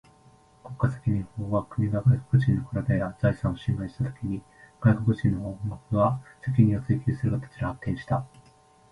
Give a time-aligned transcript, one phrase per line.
[0.63, 4.41] 国家責任法は、国が外国人の身体や財産を侵害したときに、
[4.81, 8.25] 外国人の本国が責任を追求する形で発展した。